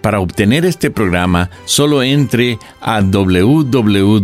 Para 0.00 0.20
obtener 0.20 0.64
este 0.64 0.90
programa, 0.90 1.50
solo 1.66 2.02
entre 2.02 2.58
a 2.80 3.00
www.lavoz.org. 3.02 4.20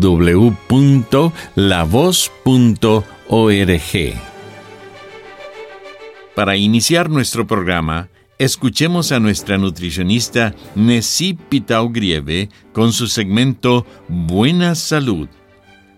Para 6.34 6.56
iniciar 6.56 7.10
nuestro 7.10 7.46
programa, 7.46 8.08
escuchemos 8.38 9.12
a 9.12 9.20
nuestra 9.20 9.58
nutricionista 9.58 10.54
Nessie 10.74 11.34
Pitao 11.48 11.90
Grieve 11.90 12.48
con 12.72 12.92
su 12.92 13.06
segmento 13.06 13.86
Buena 14.08 14.74
Salud. 14.74 15.28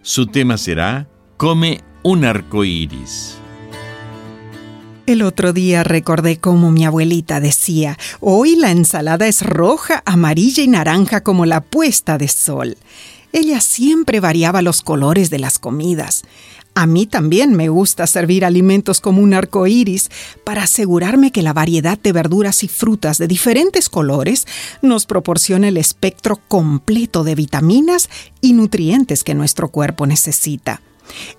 Su 0.02 0.26
tema 0.26 0.56
será 0.56 1.08
Come 1.36 1.80
un 2.02 2.24
arco 2.24 2.64
iris. 2.64 3.38
El 5.09 5.23
otro 5.23 5.55
día 5.55 5.84
recordé 5.84 6.37
cómo 6.37 6.70
mi 6.70 6.84
abuelita 6.84 7.41
decía, 7.41 7.97
hoy 8.20 8.56
la 8.56 8.70
ensalada 8.70 9.27
es 9.27 9.41
roja, 9.41 10.03
amarilla 10.05 10.62
y 10.62 10.69
naranja 10.69 11.23
como 11.23 11.47
la 11.47 11.62
puesta 11.62 12.19
de 12.19 12.28
sol. 12.28 12.77
Ella 13.33 13.62
siempre 13.62 14.20
variaba 14.20 14.61
los 14.61 14.83
colores 14.83 15.31
de 15.31 15.39
las 15.39 15.59
comidas. 15.59 16.25
A 16.75 16.86
mí 16.86 17.06
también 17.06 17.55
me 17.55 17.70
gusta 17.70 18.06
servir 18.06 18.45
alimentos 18.45 19.01
como 19.01 19.23
un 19.23 19.33
arco 19.33 19.67
iris 19.67 20.11
para 20.45 20.64
asegurarme 20.64 21.33
que 21.33 21.41
la 21.41 21.55
variedad 21.55 21.98
de 21.98 22.12
verduras 22.12 22.62
y 22.62 22.69
frutas 22.69 23.17
de 23.17 23.29
diferentes 23.29 23.89
colores 23.89 24.47
nos 24.83 25.06
proporcione 25.06 25.69
el 25.69 25.79
espectro 25.79 26.36
completo 26.36 27.25
de 27.25 27.34
vitaminas 27.34 28.11
y 28.42 28.53
nutrientes 28.53 29.25
que 29.25 29.33
nuestro 29.33 29.70
cuerpo 29.70 30.06
necesita. 30.06 30.83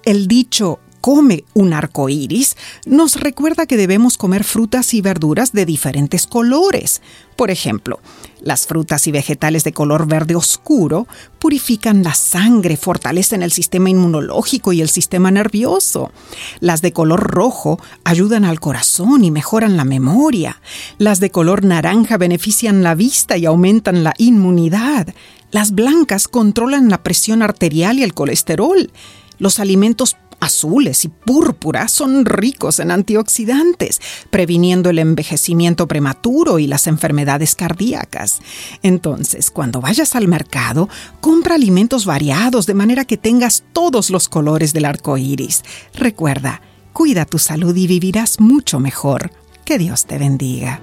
El 0.04 0.28
dicho 0.28 0.80
come 1.02 1.44
un 1.54 1.74
arco 1.74 2.10
iris 2.10 2.56
nos 2.86 3.20
recuerda 3.20 3.66
que 3.66 3.78
debemos 3.78 4.18
comer 4.18 4.44
frutas 4.44 4.94
y 4.94 5.02
verduras 5.02 5.52
de 5.52 5.66
diferentes 5.66 6.28
colores. 6.28 7.02
Por 7.36 7.52
ejemplo, 7.52 8.00
las 8.42 8.68
frutas 8.68 9.08
y 9.08 9.12
vegetales 9.12 9.64
de 9.64 9.72
color 9.72 10.08
verde 10.08 10.36
oscuro 10.36 11.08
purifican 11.40 12.04
la 12.04 12.14
sangre, 12.14 12.76
fortalecen 12.78 13.44
el 13.44 13.52
sistema 13.52 13.90
inmunológico 13.90 14.74
y 14.74 14.82
el 14.82 14.90
sistema 14.90 15.32
nervioso. 15.32 16.12
Las 16.60 16.82
de 16.82 16.92
color 16.92 17.22
rojo 17.22 17.80
ayudan 18.04 18.44
al 18.44 18.60
corazón 18.60 19.24
y 19.24 19.32
mejoran 19.32 19.78
la 19.78 19.86
memoria. 19.86 20.62
Las 20.98 21.20
de 21.20 21.32
color 21.32 21.64
naranja 21.64 22.18
benefician 22.18 22.84
la 22.84 22.96
vista 22.96 23.38
y 23.38 23.46
aumentan 23.46 24.04
la 24.04 24.14
inmunidad. 24.18 25.08
Las 25.52 25.72
blancas 25.72 26.28
controlan 26.28 26.90
la 26.90 27.04
presión 27.04 27.42
arterial 27.42 28.00
y 28.00 28.04
el 28.04 28.14
colesterol. 28.14 28.92
Los 29.38 29.60
alimentos 29.60 30.18
azules 30.40 31.06
y 31.06 31.10
púrpuras 31.10 31.92
son 31.92 32.26
ricos 32.26 32.80
en 32.80 32.92
antioxidantes, 32.92 34.02
previniendo 34.30 34.90
el 34.90 35.00
envejecimiento 35.00 35.88
prematuro 35.88 36.60
y 36.60 36.68
las 36.68 36.88
enfermedades 36.88 37.56
cardíacas. 37.56 38.40
Entonces, 38.84 39.52
cuando 39.52 39.82
vayas 39.82 40.16
al 40.16 40.28
mercado, 40.28 40.90
compra 41.22 41.56
alimentos 41.56 42.06
variados 42.06 42.66
de 42.66 42.74
manera 42.74 43.06
que 43.06 43.18
tengas 43.18 43.64
todos 43.74 44.10
los 44.10 44.30
colores 44.30 44.74
del 44.74 44.86
arco 44.86 45.18
iris. 45.18 45.64
Recuerda, 45.94 46.62
cuida 46.94 47.26
tu 47.26 47.40
salud 47.40 47.76
y 47.76 47.88
vivirás 47.88 48.40
mucho 48.40 48.80
mejor. 48.80 49.32
Que 49.66 49.78
Dios 49.78 50.06
te 50.06 50.18
bendiga. 50.18 50.82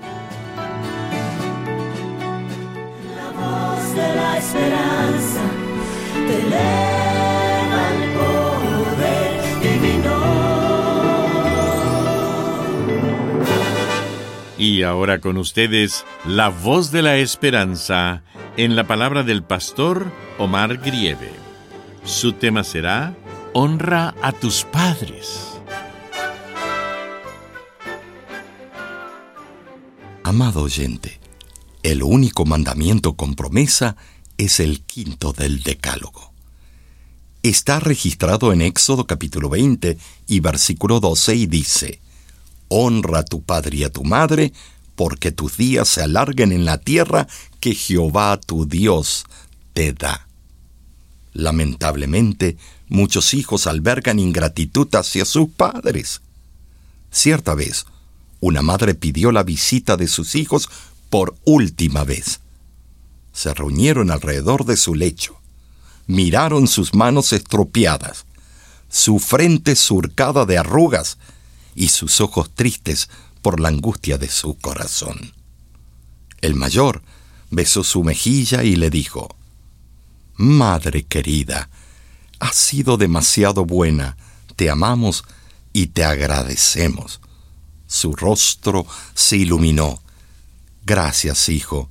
La 3.17 3.31
voz 3.33 3.95
de 3.95 4.15
la 4.15 4.39
esperanza 4.39 5.41
Y 14.59 14.83
ahora 14.83 15.21
con 15.21 15.37
ustedes, 15.37 16.07
la 16.25 16.49
voz 16.49 16.91
de 16.91 17.03
la 17.03 17.19
esperanza 17.19 18.23
en 18.57 18.75
la 18.75 18.87
palabra 18.87 19.23
del 19.23 19.43
pastor 19.43 20.11
Omar 20.39 20.79
Grieve. 20.79 21.31
Su 22.05 22.33
tema 22.33 22.65
será 22.65 23.15
Honra 23.53 24.15
a 24.23 24.33
tus 24.33 24.65
padres. 24.65 25.59
Amado 30.23 30.63
oyente, 30.63 31.21
el 31.83 32.03
único 32.03 32.45
mandamiento 32.47 33.15
con 33.15 33.35
promesa 33.35 33.97
es 34.39 34.59
el 34.61 34.83
quinto 34.83 35.33
del 35.33 35.63
Decálogo. 35.63 36.33
Está 37.43 37.79
registrado 37.79 38.53
en 38.53 38.63
Éxodo 38.63 39.07
capítulo 39.07 39.51
20 39.51 39.99
y 40.27 40.41
versículo 40.41 40.99
12 40.99 41.37
y 41.37 41.47
dice, 41.47 42.01
Honra 42.69 43.21
a 43.21 43.25
tu 43.25 43.43
padre 43.43 43.79
y 43.79 43.85
a 43.85 43.91
tu 43.91 44.05
madre, 44.05 44.53
porque 44.95 45.33
tus 45.33 45.57
días 45.57 45.89
se 45.89 46.03
alarguen 46.03 46.53
en 46.53 46.65
la 46.65 46.79
tierra 46.79 47.29
que 47.61 47.75
Jehová 47.75 48.39
tu 48.45 48.67
Dios 48.67 49.25
te 49.73 49.93
da. 49.93 50.27
Lamentablemente, 51.33 52.57
muchos 52.89 53.35
hijos 53.35 53.67
albergan 53.67 54.19
ingratitud 54.19 54.89
hacia 54.95 55.25
sus 55.25 55.51
padres. 55.51 56.23
Cierta 57.11 57.55
vez, 57.55 57.87
una 58.41 58.63
madre 58.63 58.95
pidió 58.95 59.33
la 59.33 59.43
visita 59.43 59.97
de 59.97 60.09
sus 60.09 60.35
hijos 60.35 60.69
por 61.11 61.37
última 61.45 62.05
vez. 62.05 62.41
Se 63.33 63.53
reunieron 63.53 64.11
alrededor 64.11 64.65
de 64.65 64.77
su 64.77 64.95
lecho, 64.95 65.39
miraron 66.07 66.69
sus 66.69 66.95
manos 66.95 67.33
estropeadas, 67.33 68.25
su 68.89 69.19
frente 69.19 69.77
surcada 69.77 70.47
de 70.47 70.59
arrugas 70.59 71.19
y 71.77 71.89
sus 71.89 72.21
ojos 72.21 72.51
tristes 72.53 73.09
por 73.43 73.61
la 73.61 73.69
angustia 73.69 74.19
de 74.19 74.29
su 74.29 74.59
corazón. 74.59 75.33
El 76.41 76.57
mayor 76.57 77.03
besó 77.51 77.85
su 77.85 78.03
mejilla 78.03 78.65
y 78.65 78.75
le 78.75 78.91
dijo, 78.91 79.37
Madre 80.35 81.05
querida, 81.05 81.69
has 82.41 82.57
sido 82.57 82.97
demasiado 82.97 83.65
buena, 83.65 84.17
te 84.57 84.69
amamos 84.71 85.23
y 85.73 85.89
te 85.89 86.05
agradecemos. 86.05 87.21
Su 87.87 88.17
rostro 88.17 88.87
se 89.15 89.37
iluminó. 89.37 90.03
Gracias, 90.85 91.49
hijo. 91.49 91.91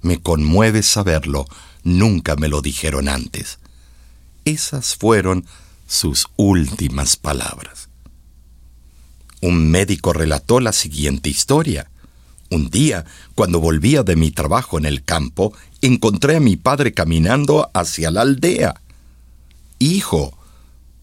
Me 0.00 0.20
conmueve 0.20 0.82
saberlo. 0.82 1.46
Nunca 1.84 2.36
me 2.36 2.48
lo 2.48 2.62
dijeron 2.62 3.08
antes. 3.08 3.58
Esas 4.44 4.96
fueron 4.96 5.46
sus 5.86 6.26
últimas 6.36 7.16
palabras. 7.16 7.88
Un 9.46 9.70
médico 9.70 10.12
relató 10.12 10.58
la 10.58 10.72
siguiente 10.72 11.28
historia. 11.28 11.88
Un 12.50 12.68
día, 12.68 13.04
cuando 13.36 13.60
volvía 13.60 14.02
de 14.02 14.16
mi 14.16 14.32
trabajo 14.32 14.76
en 14.76 14.86
el 14.86 15.04
campo, 15.04 15.52
encontré 15.82 16.34
a 16.34 16.40
mi 16.40 16.56
padre 16.56 16.92
caminando 16.92 17.70
hacia 17.72 18.10
la 18.10 18.22
aldea. 18.22 18.80
Hijo, 19.78 20.36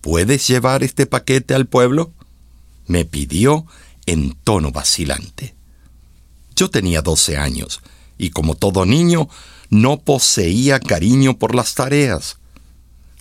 ¿puedes 0.01 0.45
llevar 0.45 0.83
este 0.83 1.05
paquete 1.05 1.53
al 1.53 1.67
pueblo? 1.67 2.11
me 2.85 3.05
pidió 3.05 3.65
en 4.07 4.35
tono 4.43 4.73
vacilante. 4.73 5.55
Yo 6.53 6.69
tenía 6.69 7.01
doce 7.01 7.37
años 7.37 7.79
y 8.17 8.31
como 8.31 8.55
todo 8.55 8.85
niño 8.85 9.29
no 9.69 10.01
poseía 10.01 10.81
cariño 10.81 11.37
por 11.37 11.55
las 11.55 11.75
tareas. 11.75 12.39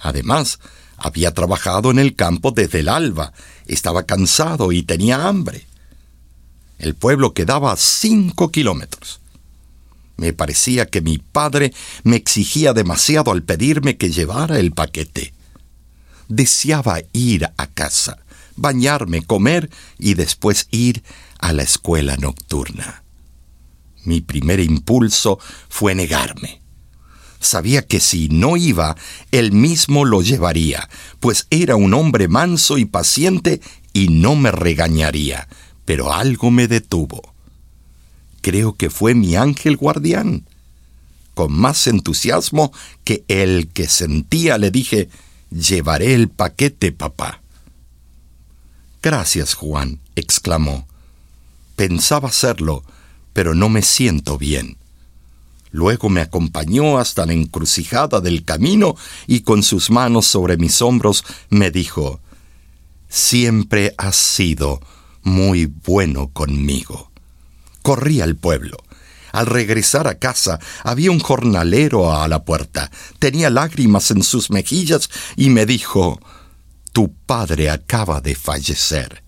Además, 0.00 0.58
había 0.96 1.32
trabajado 1.32 1.90
en 1.90 1.98
el 1.98 2.14
campo 2.14 2.52
desde 2.52 2.80
el 2.80 2.88
alba, 2.88 3.32
estaba 3.66 4.04
cansado 4.04 4.72
y 4.72 4.82
tenía 4.82 5.26
hambre. 5.26 5.66
El 6.78 6.94
pueblo 6.94 7.32
quedaba 7.34 7.72
a 7.72 7.76
cinco 7.76 8.50
kilómetros. 8.50 9.20
Me 10.16 10.32
parecía 10.32 10.86
que 10.86 11.00
mi 11.00 11.18
padre 11.18 11.72
me 12.04 12.16
exigía 12.16 12.72
demasiado 12.72 13.32
al 13.32 13.42
pedirme 13.42 13.96
que 13.96 14.10
llevara 14.10 14.58
el 14.58 14.72
paquete. 14.72 15.34
Deseaba 16.28 17.00
ir 17.12 17.50
a 17.56 17.66
casa, 17.66 18.18
bañarme, 18.56 19.22
comer 19.22 19.70
y 19.98 20.14
después 20.14 20.68
ir 20.70 21.02
a 21.38 21.52
la 21.52 21.62
escuela 21.62 22.16
nocturna. 22.16 23.02
Mi 24.04 24.20
primer 24.20 24.60
impulso 24.60 25.38
fue 25.68 25.94
negarme. 25.94 26.61
Sabía 27.42 27.82
que 27.82 27.98
si 27.98 28.28
no 28.28 28.56
iba, 28.56 28.96
él 29.32 29.50
mismo 29.50 30.04
lo 30.04 30.22
llevaría, 30.22 30.88
pues 31.18 31.48
era 31.50 31.74
un 31.74 31.92
hombre 31.92 32.28
manso 32.28 32.78
y 32.78 32.84
paciente 32.84 33.60
y 33.92 34.08
no 34.08 34.36
me 34.36 34.52
regañaría, 34.52 35.48
pero 35.84 36.12
algo 36.12 36.52
me 36.52 36.68
detuvo. 36.68 37.34
Creo 38.42 38.76
que 38.76 38.90
fue 38.90 39.14
mi 39.14 39.34
ángel 39.34 39.76
guardián. 39.76 40.46
Con 41.34 41.52
más 41.52 41.86
entusiasmo 41.88 42.72
que 43.02 43.24
el 43.26 43.68
que 43.68 43.88
sentía 43.88 44.56
le 44.56 44.70
dije, 44.70 45.08
llevaré 45.50 46.14
el 46.14 46.28
paquete, 46.28 46.92
papá. 46.92 47.42
Gracias, 49.02 49.54
Juan, 49.54 49.98
exclamó. 50.14 50.86
Pensaba 51.74 52.28
hacerlo, 52.28 52.84
pero 53.32 53.54
no 53.54 53.68
me 53.68 53.82
siento 53.82 54.38
bien. 54.38 54.76
Luego 55.72 56.10
me 56.10 56.20
acompañó 56.20 56.98
hasta 56.98 57.24
la 57.24 57.32
encrucijada 57.32 58.20
del 58.20 58.44
camino 58.44 58.94
y 59.26 59.40
con 59.40 59.62
sus 59.62 59.90
manos 59.90 60.26
sobre 60.26 60.58
mis 60.58 60.82
hombros 60.82 61.24
me 61.48 61.70
dijo, 61.70 62.20
Siempre 63.08 63.94
has 63.96 64.16
sido 64.16 64.80
muy 65.22 65.66
bueno 65.66 66.28
conmigo. 66.28 67.10
Corrí 67.82 68.20
al 68.20 68.36
pueblo. 68.36 68.76
Al 69.32 69.46
regresar 69.46 70.08
a 70.08 70.18
casa 70.18 70.60
había 70.84 71.10
un 71.10 71.20
jornalero 71.20 72.14
a 72.14 72.28
la 72.28 72.44
puerta. 72.44 72.90
Tenía 73.18 73.48
lágrimas 73.48 74.10
en 74.10 74.22
sus 74.22 74.50
mejillas 74.50 75.08
y 75.36 75.48
me 75.48 75.64
dijo, 75.64 76.20
Tu 76.92 77.14
padre 77.14 77.70
acaba 77.70 78.20
de 78.20 78.34
fallecer. 78.34 79.24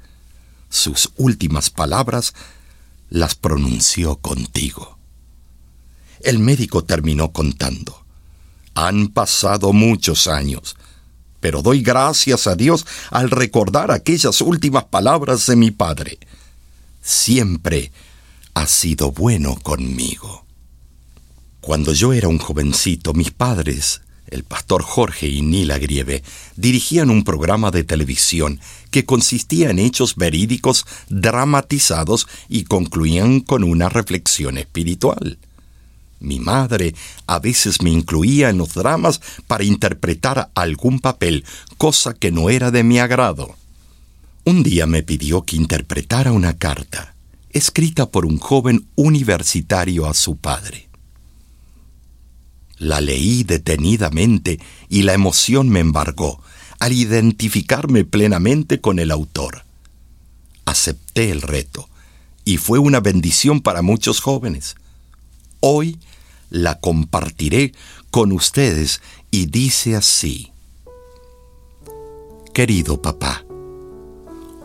Sus 0.69 1.11
últimas 1.17 1.71
palabras 1.71 2.35
las 3.09 3.35
pronunció 3.35 4.17
contigo. 4.17 4.94
El 6.25 6.39
médico 6.39 6.83
terminó 6.83 7.33
contando. 7.33 8.03
Han 8.75 9.09
pasado 9.09 9.75
muchos 9.75 10.27
años, 10.27 10.75
pero 11.39 11.61
doy 11.61 11.83
gracias 11.83 12.47
a 12.47 12.57
Dios 12.57 12.87
al 13.11 13.31
recordar 13.31 13.91
aquellas 13.91 14.41
últimas 14.41 14.85
palabras 14.85 15.47
de 15.47 15.57
mi 15.57 15.71
padre. 15.71 16.19
Siempre 17.03 17.93
ha 18.55 18.67
sido 18.67 19.13
bueno 19.13 19.57
conmigo. 19.57 20.47
Cuando 21.61 21.93
yo 21.93 22.15
era 22.15 22.29
un 22.29 22.39
jovencito, 22.39 23.13
mis 23.13 23.31
padres, 23.31 24.01
el 24.29 24.45
pastor 24.45 24.83
Jorge 24.83 25.29
y 25.29 25.43
Nila 25.43 25.77
Grieve, 25.77 26.23
dirigían 26.57 27.11
un 27.11 27.23
programa 27.23 27.71
de 27.71 27.85
televisión 27.85 28.61
que 28.91 29.05
consistía 29.05 29.69
en 29.69 29.79
hechos 29.79 30.17
verídicos 30.17 30.87
dramatizados 31.11 32.27
y 32.49 32.65
concluían 32.65 33.41
con 33.41 33.63
una 33.63 33.91
reflexión 33.91 34.57
espiritual. 34.57 35.37
Mi 36.21 36.41
madre 36.41 36.95
a 37.27 37.39
veces 37.39 37.83
me 37.83 37.91
incluía 37.91 38.51
en 38.51 38.59
los 38.59 38.75
dramas 38.75 39.21
para 39.47 39.65
interpretar 39.65 40.51
algún 40.55 41.01
papel, 41.01 41.45
cosa 41.77 42.15
que 42.15 42.31
no 42.31 42.51
era 42.51 42.71
de 42.71 42.83
mi 42.83 42.99
agrado. 42.99 43.55
Un 44.45 44.63
día 44.63 44.87
me 44.87 45.03
pidió 45.03 45.43
que 45.43 45.57
interpretara 45.57 46.33
una 46.33 46.57
carta 46.57 47.15
escrita 47.55 48.11
por 48.11 48.27
un 48.27 48.39
joven 48.39 48.89
universitario 48.97 50.07
a 50.07 50.13
su 50.13 50.37
padre. 50.37 50.89
La 52.77 53.01
leí 53.01 53.45
detenidamente 53.45 54.59
y 54.89 55.03
la 55.03 55.15
emoción 55.15 55.69
me 55.69 55.79
embargó 55.79 56.43
al 56.81 56.93
identificarme 56.93 58.05
plenamente 58.05 58.81
con 58.81 58.99
el 58.99 59.13
autor. 59.13 59.65
Acepté 60.65 61.31
el 61.31 61.41
reto 61.41 61.89
y 62.45 62.57
fue 62.57 62.81
una 62.81 62.99
bendición 62.99 63.61
para 63.61 63.81
muchos 63.81 64.21
jóvenes. 64.21 64.75
Hoy 65.67 65.99
la 66.51 66.79
compartiré 66.79 67.73
con 68.11 68.33
ustedes 68.33 69.01
y 69.31 69.47
dice 69.47 69.97
así. 69.97 70.53
Querido 72.53 73.01
papá, 73.01 73.47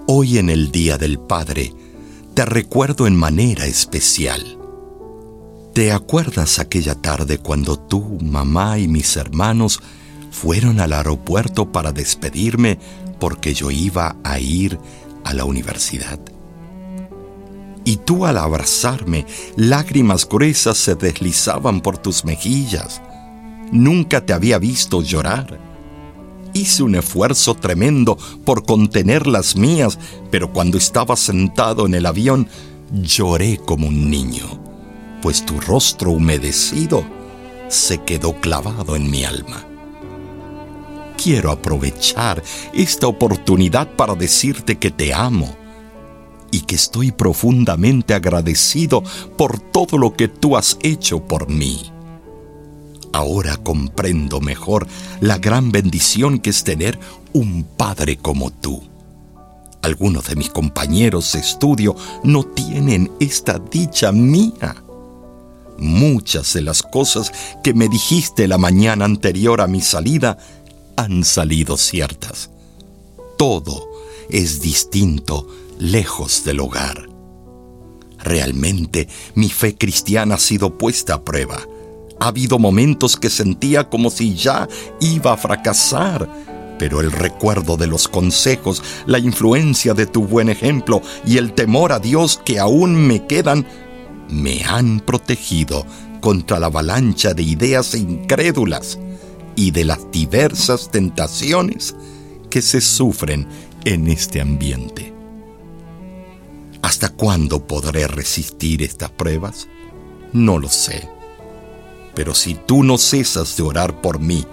hoy 0.07 0.39
en 0.39 0.49
el 0.49 0.73
Día 0.73 0.97
del 0.97 1.17
Padre, 1.17 1.73
te 2.33 2.43
recuerdo 2.43 3.07
en 3.07 3.15
manera 3.15 3.65
especial. 3.65 4.57
¿Te 5.73 5.93
acuerdas 5.93 6.59
aquella 6.59 6.95
tarde 6.95 7.37
cuando 7.37 7.79
tú, 7.79 8.17
mamá 8.21 8.77
y 8.77 8.89
mis 8.89 9.15
hermanos 9.15 9.79
fueron 10.31 10.81
al 10.81 10.91
aeropuerto 10.91 11.71
para 11.71 11.93
despedirme 11.93 12.77
porque 13.21 13.53
yo 13.53 13.71
iba 13.71 14.17
a 14.25 14.37
ir 14.41 14.77
a 15.23 15.33
la 15.33 15.45
universidad? 15.45 16.19
Y 17.89 17.97
tú 17.97 18.27
al 18.27 18.37
abrazarme, 18.37 19.25
lágrimas 19.55 20.29
gruesas 20.29 20.77
se 20.77 20.93
deslizaban 20.93 21.81
por 21.81 21.97
tus 21.97 22.23
mejillas. 22.23 23.01
Nunca 23.71 24.23
te 24.23 24.31
había 24.31 24.59
visto 24.59 25.01
llorar. 25.01 25.59
Hice 26.53 26.83
un 26.83 26.93
esfuerzo 26.93 27.55
tremendo 27.55 28.15
por 28.45 28.63
contener 28.63 29.25
las 29.25 29.55
mías, 29.55 29.97
pero 30.29 30.53
cuando 30.53 30.77
estaba 30.77 31.15
sentado 31.15 31.87
en 31.87 31.95
el 31.95 32.05
avión, 32.05 32.47
lloré 32.91 33.57
como 33.57 33.87
un 33.87 34.11
niño, 34.11 34.45
pues 35.23 35.43
tu 35.43 35.59
rostro 35.59 36.11
humedecido 36.11 37.03
se 37.69 38.03
quedó 38.03 38.39
clavado 38.39 38.95
en 38.95 39.09
mi 39.09 39.23
alma. 39.23 39.65
Quiero 41.17 41.49
aprovechar 41.49 42.43
esta 42.71 43.07
oportunidad 43.07 43.95
para 43.95 44.13
decirte 44.13 44.77
que 44.77 44.91
te 44.91 45.11
amo 45.11 45.57
y 46.51 46.61
que 46.61 46.75
estoy 46.75 47.11
profundamente 47.11 48.13
agradecido 48.13 49.03
por 49.37 49.59
todo 49.59 49.97
lo 49.97 50.13
que 50.13 50.27
tú 50.27 50.57
has 50.57 50.77
hecho 50.81 51.25
por 51.25 51.49
mí. 51.49 51.91
Ahora 53.11 53.57
comprendo 53.57 54.39
mejor 54.39 54.87
la 55.19 55.37
gran 55.37 55.71
bendición 55.71 56.39
que 56.39 56.51
es 56.51 56.63
tener 56.63 56.99
un 57.33 57.63
padre 57.63 58.17
como 58.17 58.51
tú. 58.51 58.83
Algunos 59.81 60.27
de 60.27 60.35
mis 60.35 60.49
compañeros 60.49 61.31
de 61.33 61.39
estudio 61.39 61.95
no 62.23 62.43
tienen 62.43 63.11
esta 63.19 63.59
dicha 63.59 64.11
mía. 64.11 64.75
Muchas 65.77 66.53
de 66.53 66.61
las 66.61 66.83
cosas 66.83 67.31
que 67.63 67.73
me 67.73 67.87
dijiste 67.87 68.47
la 68.47 68.57
mañana 68.57 69.05
anterior 69.05 69.61
a 69.61 69.67
mi 69.67 69.81
salida 69.81 70.37
han 70.97 71.23
salido 71.23 71.77
ciertas. 71.77 72.49
Todo 73.37 73.87
es 74.29 74.59
distinto 74.61 75.47
lejos 75.79 76.43
del 76.43 76.59
hogar. 76.59 77.09
Realmente 78.19 79.07
mi 79.33 79.49
fe 79.49 79.75
cristiana 79.75 80.35
ha 80.35 80.39
sido 80.39 80.77
puesta 80.77 81.15
a 81.15 81.23
prueba 81.23 81.65
ha 82.19 82.27
habido 82.27 82.59
momentos 82.59 83.15
que 83.15 83.29
sentía 83.29 83.89
como 83.89 84.09
si 84.09 84.35
ya 84.35 84.67
iba 84.99 85.33
a 85.33 85.37
fracasar, 85.37 86.29
pero 86.77 87.01
el 87.01 87.11
recuerdo 87.11 87.77
de 87.77 87.87
los 87.87 88.07
consejos, 88.07 88.83
la 89.05 89.19
influencia 89.19 89.93
de 89.93 90.05
tu 90.05 90.25
buen 90.25 90.49
ejemplo 90.49 91.01
y 91.25 91.37
el 91.37 91.53
temor 91.53 91.91
a 91.91 91.99
Dios 91.99 92.39
que 92.43 92.59
aún 92.59 92.95
me 92.95 93.25
quedan, 93.25 93.65
me 94.29 94.63
han 94.63 94.99
protegido 94.99 95.85
contra 96.21 96.59
la 96.59 96.67
avalancha 96.67 97.33
de 97.33 97.43
ideas 97.43 97.95
incrédulas 97.95 98.99
y 99.55 99.71
de 99.71 99.85
las 99.85 100.11
diversas 100.11 100.91
tentaciones 100.91 101.95
que 102.49 102.61
se 102.61 102.81
sufren 102.81 103.47
en 103.85 104.07
este 104.07 104.41
ambiente. 104.41 105.18
¿Hasta 106.81 107.09
cuándo 107.09 107.65
podré 107.65 108.07
resistir 108.07 108.81
estas 108.83 109.11
pruebas? 109.11 109.67
No 110.33 110.57
lo 110.57 110.69
sé 110.69 111.19
pero 112.19 112.35
si 112.35 112.53
tú 112.53 112.83
no 112.83 112.97
cesas 112.97 113.55
de 113.55 113.63
orar 113.63 114.01
por 114.01 114.19
mí 114.19 114.45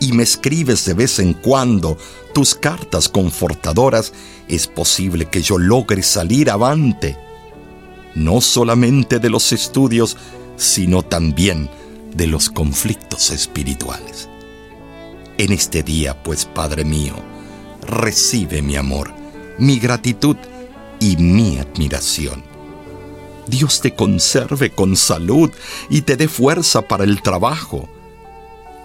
y 0.00 0.12
me 0.12 0.22
escribes 0.22 0.86
de 0.86 0.94
vez 0.94 1.18
en 1.18 1.34
cuando 1.34 1.98
tus 2.32 2.54
cartas 2.54 3.10
confortadoras, 3.10 4.14
es 4.48 4.66
posible 4.66 5.26
que 5.26 5.42
yo 5.42 5.58
logre 5.58 6.02
salir 6.02 6.48
avante, 6.48 7.18
no 8.14 8.40
solamente 8.40 9.18
de 9.18 9.28
los 9.28 9.52
estudios, 9.52 10.16
sino 10.56 11.02
también 11.02 11.68
de 12.14 12.26
los 12.26 12.48
conflictos 12.48 13.30
espirituales. 13.30 14.30
En 15.36 15.52
este 15.52 15.82
día, 15.82 16.22
pues, 16.22 16.46
Padre 16.46 16.84
mío, 16.84 17.16
recibe 17.86 18.62
mi 18.62 18.76
amor, 18.76 19.12
mi 19.58 19.78
gratitud 19.78 20.38
y 21.00 21.16
mi 21.16 21.58
admiración 21.58 22.44
Dios 23.46 23.80
te 23.80 23.94
conserve 23.94 24.70
con 24.70 24.96
salud 24.96 25.50
y 25.88 26.02
te 26.02 26.16
dé 26.16 26.28
fuerza 26.28 26.82
para 26.82 27.02
el 27.02 27.20
trabajo. 27.20 27.88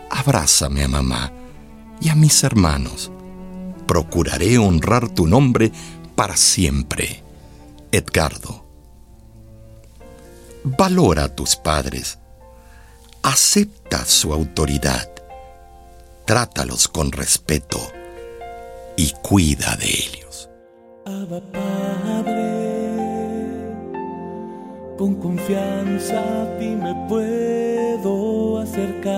Abrázame 0.10 0.84
a 0.84 0.88
mamá 0.88 1.31
y 2.01 2.10
a 2.10 2.15
mis 2.15 2.43
hermanos. 2.43 3.12
Procuraré 3.86 4.57
honrar 4.57 5.10
tu 5.10 5.27
nombre 5.27 5.72
para 6.15 6.36
siempre. 6.36 7.24
Edgardo. 7.91 8.65
Valora 10.63 11.25
a 11.25 11.36
tus 11.36 11.55
padres 11.55 12.17
Acepta 13.25 14.05
su 14.05 14.31
autoridad, 14.34 15.10
trátalos 16.25 16.88
con 16.88 17.12
respeto 17.12 17.91
y 18.95 19.12
cuida 19.24 19.75
de 19.77 19.89
ellos. 19.89 20.25
Abba 21.07 21.39
Padre, 21.51 22.33
con 24.97 25.13
confianza 25.21 26.17
a 26.17 26.57
ti 26.57 26.69
me 26.69 26.95
puedo 27.07 28.57
acercar. 28.57 29.13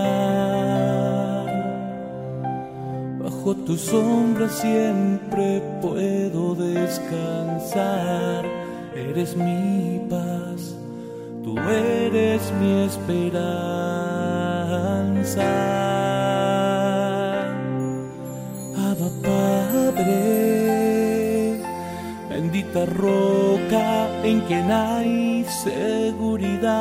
Bajo 3.20 3.56
tu 3.56 3.78
sombra 3.78 4.50
siempre 4.50 5.62
puedo 5.82 6.56
descansar. 6.56 8.44
Eres 8.94 9.38
mi 9.38 10.02
paz, 10.10 10.76
tú 11.42 11.58
eres 11.58 12.52
mi 12.60 12.84
esperanza. 12.84 13.48
Abba 18.76 19.10
Padre, 19.24 20.37
bendita 22.58 22.86
roca 22.86 24.10
en 24.24 24.42
quien 24.42 24.72
hay 24.72 25.46
seguridad. 25.46 26.78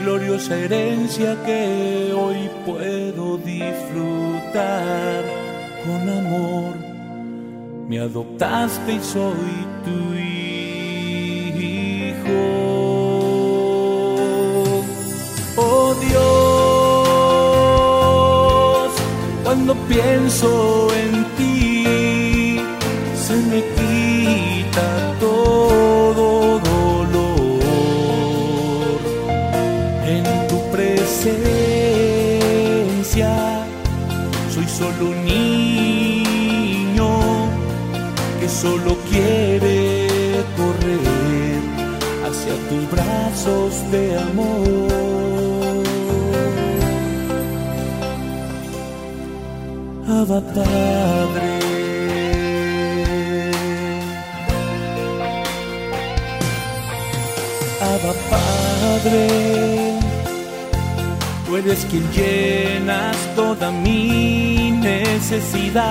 Gloriosa 0.00 0.56
herencia 0.56 1.36
que 1.44 2.12
hoy 2.14 2.48
puedo 2.66 3.38
disfrutar 3.38 5.24
con 5.84 6.08
amor. 6.08 6.74
Me 7.88 7.98
adoptaste 8.00 8.92
y 8.92 9.00
soy 9.00 9.66
tu 9.84 10.14
hijo. 10.14 10.34
Oh 15.56 15.94
Dios, 16.08 16.50
cuando 19.44 19.74
pienso 19.88 20.88
en 20.94 21.23
se 23.34 23.40
me 23.50 23.60
quita 23.76 24.88
todo 25.18 26.60
dolor. 26.70 27.60
En 30.06 30.24
tu 30.48 30.58
presencia 30.70 31.32
soy 34.54 34.68
solo 34.68 35.02
un 35.10 35.18
niño 35.24 37.10
que 38.40 38.48
solo 38.48 38.96
quiere 39.10 40.08
correr 40.56 41.60
hacia 42.26 42.54
tus 42.68 42.82
brazos 42.94 43.70
de 43.90 44.02
amor. 44.28 45.82
Abba 50.06 50.40
Padre. 50.54 51.53
Tú 61.46 61.56
eres 61.56 61.86
quien 61.90 62.10
llenas 62.12 63.16
toda 63.36 63.70
mi 63.70 64.72
necesidad. 64.72 65.84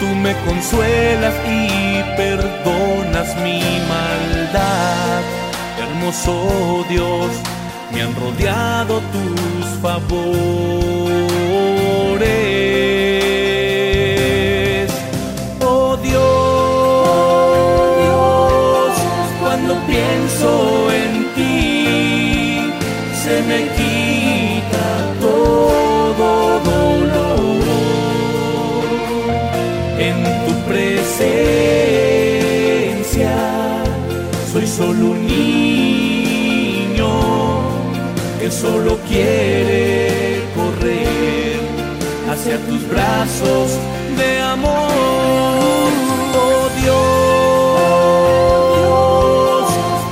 Tú 0.00 0.06
me 0.06 0.34
consuelas 0.46 1.34
y 1.46 2.02
perdonas 2.16 3.36
mi 3.44 3.60
maldad. 3.88 5.22
Hermoso 5.78 6.84
Dios, 6.88 7.30
me 7.92 8.02
han 8.02 8.14
rodeado 8.16 9.00
tus 9.12 9.66
favores. 9.80 10.91
Solo 38.62 38.96
quiere 39.08 40.40
correr 40.54 41.58
hacia 42.30 42.56
tus 42.68 42.88
brazos 42.88 43.72
de 44.16 44.40
amor. 44.40 45.90
Oh 46.44 46.68
Dios, 46.80 47.02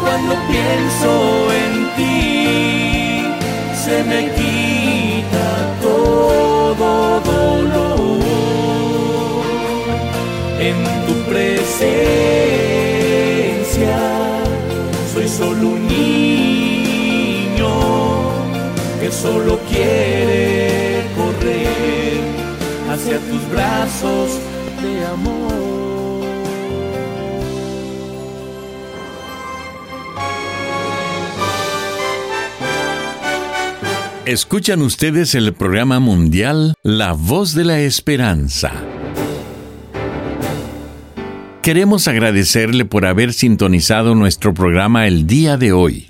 cuando 0.03 0.33
pienso 0.53 1.11
en 1.63 1.75
ti, 1.97 3.23
se 3.85 3.97
me 4.11 4.21
quita 4.39 5.49
todo 5.81 6.87
dolor. 7.21 8.21
En 10.59 10.77
tu 11.07 11.15
presencia 11.31 12.50
solo 19.11 19.59
quiere 19.69 21.05
correr 21.17 22.21
hacia 22.91 23.19
tus 23.19 23.51
brazos 23.51 24.39
de 24.83 25.07
amor. 25.07 25.51
Escuchan 34.27 34.83
ustedes 34.83 35.35
el 35.35 35.55
programa 35.55 35.99
mundial 35.99 36.75
La 36.85 37.15
Voz 37.15 37.55
de 37.55 37.65
la 37.65 37.81
Esperanza. 37.81 38.71
Queremos 41.63 42.07
agradecerle 42.07 42.85
por 42.85 43.07
haber 43.07 43.33
sintonizado 43.33 44.15
nuestro 44.15 44.55
programa 44.55 45.07
el 45.09 45.27
día 45.27 45.57
de 45.57 45.73
hoy. 45.73 46.10